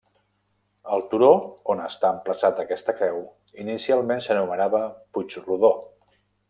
El 0.95 1.03
turó 1.11 1.27
on 1.73 1.83
està 1.89 2.11
emplaçada 2.17 2.65
aquesta 2.65 2.97
creu, 3.03 3.23
inicialment 3.67 4.27
s'anomenava 4.29 4.85
Puig 5.19 5.41
Rodó. 5.49 5.77